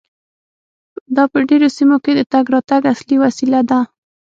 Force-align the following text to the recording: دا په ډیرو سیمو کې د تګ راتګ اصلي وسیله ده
دا 1.15 1.23
په 1.31 1.37
ډیرو 1.49 1.67
سیمو 1.77 1.97
کې 2.03 2.11
د 2.15 2.21
تګ 2.33 2.45
راتګ 2.53 2.81
اصلي 2.93 3.17
وسیله 3.23 3.59
ده 3.69 3.79